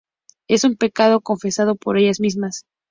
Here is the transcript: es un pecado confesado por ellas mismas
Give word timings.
es 0.47 0.63
un 0.63 0.77
pecado 0.77 1.21
confesado 1.21 1.75
por 1.75 1.95
ellas 1.99 2.19
mismas 2.19 2.63